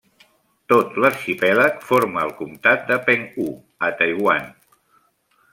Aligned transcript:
Tot 0.71 0.95
l'arxipèlag 1.03 1.77
forma 1.91 2.25
el 2.29 2.33
Comtat 2.41 2.89
de 2.93 2.99
Penghu, 3.11 3.47
a 3.89 3.93
Taiwan. 4.01 4.53